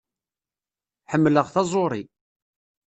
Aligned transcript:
Ḥemmleɣ 1.11 1.47
taẓuṛi. 1.53 2.03